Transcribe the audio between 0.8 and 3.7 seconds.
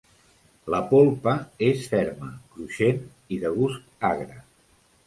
polpa és ferma, cruixent i de